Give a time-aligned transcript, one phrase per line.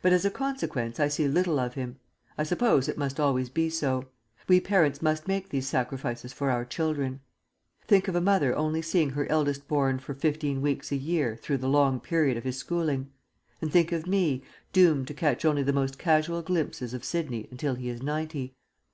[0.00, 1.98] But as a consequence I see little of him.
[2.38, 4.06] I suppose it must always be so;
[4.48, 7.20] we parents must make these sacrifices for our children.
[7.86, 11.58] Think of a mother only seeing her eldest born for fifteen weeks a year through
[11.58, 13.10] the long period of his schooling;
[13.60, 17.74] and think of me, doomed to catch only the most casual glimpses of Sidney until
[17.74, 18.56] he is ninety.